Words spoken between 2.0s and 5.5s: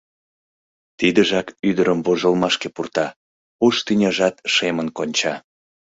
вожылмашке пурта, ош тӱняжат шемын конча.